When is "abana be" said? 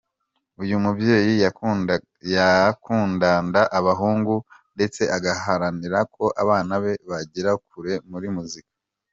6.43-6.93